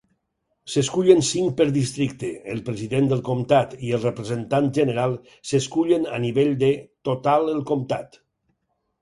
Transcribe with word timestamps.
S'escullen 0.75 1.19
cinc 1.25 1.51
per 1.59 1.67
districte, 1.75 2.29
el 2.53 2.63
president 2.69 3.09
del 3.11 3.21
comtat 3.27 3.75
i 3.89 3.93
el 3.99 4.01
representant 4.07 4.71
general 4.79 5.15
s'escullen 5.51 6.09
a 6.19 6.21
nivell 6.25 6.53
de 6.65 6.73
total 7.11 7.55
el 7.55 7.63
comtat. 7.75 8.21